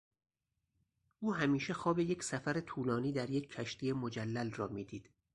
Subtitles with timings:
[1.19, 5.09] او همیشه خواب یک سفر طولانی در یک کشتی مجلل را میدید.